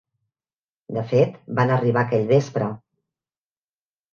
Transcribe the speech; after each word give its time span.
De 0.97 1.03
fet, 1.11 1.37
van 1.59 1.73
arribar 1.75 2.05
aquell 2.07 2.27
vespre 2.33 2.71